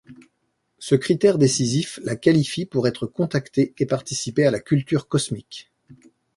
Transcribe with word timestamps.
Ce 0.79 0.95
critère 0.95 1.37
décisif 1.37 1.99
la 2.03 2.15
qualifie 2.15 2.65
pour 2.65 2.87
être 2.87 3.05
contactée 3.05 3.75
et 3.77 3.85
participer 3.85 4.47
à 4.47 4.49
la 4.49 4.59
culture 4.59 5.07
cosmique. 5.07 5.71